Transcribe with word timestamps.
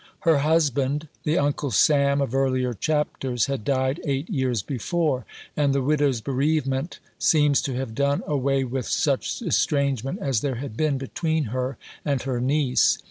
Her 0.21 0.39
husband, 0.39 1.09
the 1.25 1.37
"Uncle 1.37 1.69
Sam" 1.69 2.21
of 2.21 2.33
earlier 2.33 2.73
chapters, 2.73 3.45
had 3.45 3.63
died 3.63 4.01
eight 4.03 4.27
years 4.31 4.63
before; 4.63 5.27
and 5.55 5.75
the 5.75 5.83
widow's 5.83 6.21
bereavement 6.21 6.97
seems 7.19 7.61
to 7.61 7.75
have 7.75 7.93
done 7.93 8.23
away 8.25 8.63
with 8.63 8.87
such 8.87 9.43
estrangement 9.43 10.17
as 10.19 10.41
there 10.41 10.55
had 10.55 10.75
been 10.75 10.97
between 10.97 11.43
her 11.53 11.77
and 12.03 12.19
her 12.23 12.41
niece. 12.41 12.97